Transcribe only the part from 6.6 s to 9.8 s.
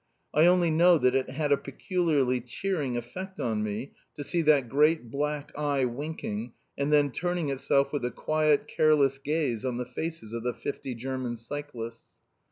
and then turning itself with a quiet, careless gaze on